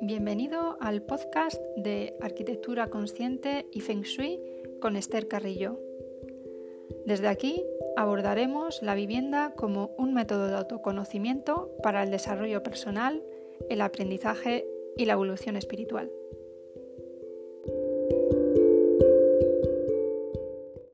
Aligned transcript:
Bienvenido 0.00 0.76
al 0.80 1.02
podcast 1.02 1.60
de 1.76 2.14
Arquitectura 2.20 2.88
Consciente 2.90 3.66
y 3.72 3.80
Feng 3.80 4.02
Shui 4.02 4.40
con 4.80 4.96
Esther 4.96 5.26
Carrillo. 5.26 5.80
Desde 7.06 7.28
aquí 7.28 7.64
abordaremos 7.96 8.82
la 8.82 8.94
vivienda 8.94 9.54
como 9.56 9.94
un 9.96 10.12
método 10.12 10.48
de 10.48 10.56
autoconocimiento 10.56 11.72
para 11.82 12.02
el 12.02 12.10
desarrollo 12.10 12.62
personal, 12.62 13.22
el 13.70 13.80
aprendizaje 13.80 14.66
y 14.96 15.06
la 15.06 15.14
evolución 15.14 15.56
espiritual. 15.56 16.10